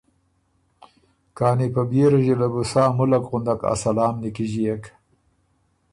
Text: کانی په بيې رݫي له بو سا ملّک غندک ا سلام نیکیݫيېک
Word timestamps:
کانی 1.37 1.67
په 1.75 1.81
بيې 1.89 2.05
رݫي 2.11 2.35
له 2.41 2.47
بو 2.53 2.61
سا 2.71 2.83
ملّک 2.97 3.23
غندک 3.29 3.61
ا 3.71 3.73
سلام 3.83 4.15
نیکیݫيېک 4.21 4.83